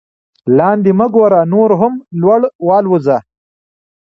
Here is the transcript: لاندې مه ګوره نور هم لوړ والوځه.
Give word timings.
لاندې 0.57 0.91
مه 0.99 1.07
ګوره 1.15 1.41
نور 1.53 1.69
هم 1.79 1.93
لوړ 2.21 2.41
والوځه. 2.67 3.17